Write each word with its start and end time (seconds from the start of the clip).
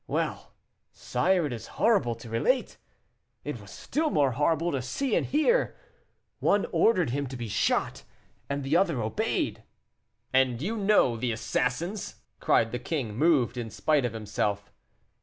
Well, 0.07 0.55
sire, 0.91 1.45
it 1.45 1.53
is 1.53 1.67
horrible 1.77 2.15
to 2.15 2.27
relate 2.27 2.77
it 3.43 3.61
was 3.61 3.69
still 3.69 4.09
more 4.09 4.31
horrible 4.31 4.71
to 4.71 4.81
see 4.81 5.15
and 5.15 5.23
hear 5.27 5.77
one 6.39 6.65
ordered 6.71 7.11
him 7.11 7.27
to 7.27 7.37
be 7.37 7.47
shot, 7.47 8.03
and 8.49 8.63
the 8.63 8.75
other 8.75 8.99
obeyed." 8.99 9.61
"And 10.33 10.59
you 10.59 10.75
know 10.75 11.17
the 11.17 11.31
assassins?" 11.31 12.15
cried 12.39 12.71
the 12.71 12.79
king, 12.79 13.15
moved 13.15 13.57
in 13.57 13.69
spite 13.69 14.03
of 14.03 14.13
himself. 14.13 14.71